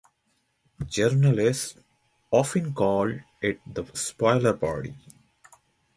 [0.87, 1.75] Journalists
[2.31, 4.95] often called it the spoiler party.